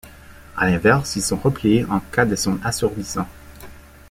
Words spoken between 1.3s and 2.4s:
repliés en cas de